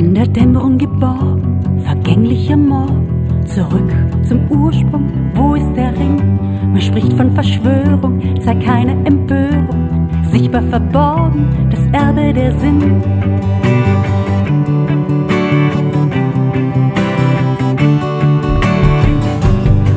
der 0.00 0.26
Dämmerung 0.26 0.78
geborgen, 0.78 1.60
vergänglicher 1.84 2.56
Morgen, 2.56 3.06
zurück 3.44 3.92
zum 4.26 4.50
Ursprung, 4.50 5.10
wo 5.34 5.54
ist 5.54 5.72
der 5.76 5.92
Ring? 5.92 6.16
Man 6.72 6.80
spricht 6.80 7.12
von 7.12 7.30
Verschwörung, 7.32 8.18
sei 8.40 8.54
keine 8.54 8.92
Empörung, 9.04 10.08
sichtbar 10.30 10.62
verborgen, 10.62 11.68
das 11.70 11.80
Erbe 11.92 12.32
der 12.32 12.58
Sinn. 12.58 13.02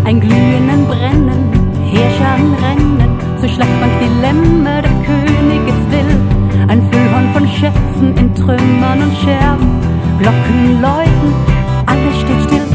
Ein 0.03 0.19
glühenden 0.19 0.85
Brennen, 0.85 1.43
Heerscharen 1.85 2.53
rennen, 2.55 3.17
zur 3.39 3.47
Schlachtbank 3.47 3.93
die 4.01 4.21
Lämmer. 4.21 4.81
Der 4.81 4.91
Königes 5.05 5.79
will. 5.91 6.33
Ein 6.67 6.81
Füllhorn 6.91 7.33
von 7.33 7.47
Schätzen 7.47 8.15
in 8.17 8.33
Trümmern 8.35 9.01
und 9.01 9.13
Scherben, 9.17 9.69
Glocken 10.19 10.81
läuten, 10.81 11.33
alles 11.85 12.21
steht 12.21 12.43
still. 12.43 12.72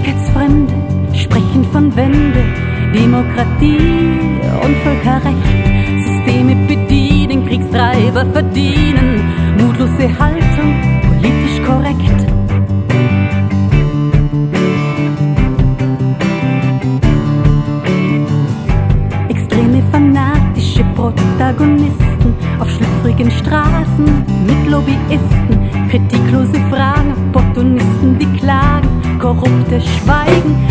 Wirklichkeitsfremde 0.00 0.74
sprechen 1.14 1.64
von 1.72 1.94
Wende, 1.94 2.42
Demokratie 2.94 3.76
und 4.64 4.76
Völkerrecht. 4.82 6.02
Systeme 6.02 6.54
bedienen, 6.66 7.46
Kriegstreiber 7.46 8.24
verdienen, 8.32 9.22
mutlose 9.58 10.08
Haltung, 10.18 10.74
politisch 11.02 11.62
korrekt. 11.66 12.26
Extreme 19.28 19.82
fanatische 19.90 20.84
Protagonisten 20.94 22.34
auf 22.58 22.70
schlüpfrigen 22.70 23.30
Straßen 23.30 24.04
mit 24.46 24.70
Lobbyisten, 24.70 25.88
kritiklose 25.90 26.60
Fragen, 26.70 26.99
Schweigen, 29.82 30.66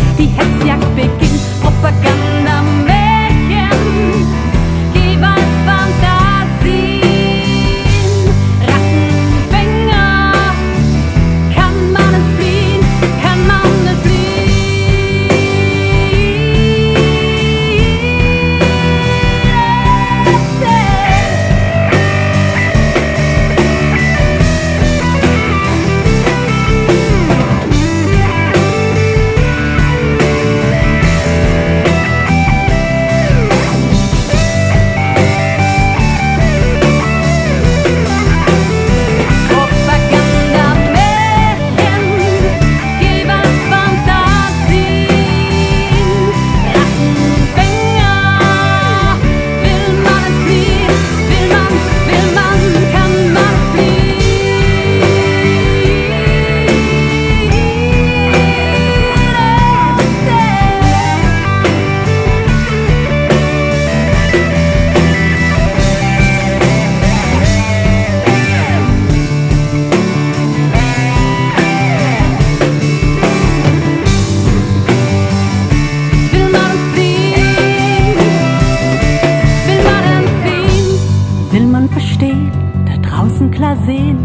draußen 83.40 83.50
klar 83.50 83.76
sehen, 83.86 84.18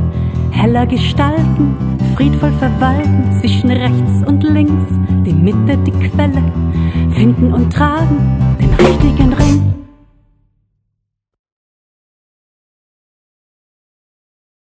heller 0.52 0.86
gestalten, 0.86 1.78
friedvoll 2.16 2.52
verwalten, 2.54 3.32
zwischen 3.40 3.72
rechts 3.72 4.28
und 4.28 4.44
links, 4.44 4.92
die 5.26 5.34
Mitte, 5.34 5.78
die 5.86 5.92
Quelle, 5.92 6.44
finden 7.14 7.54
und 7.54 7.72
tragen 7.72 8.18
den 8.60 8.74
Ring. 8.74 8.95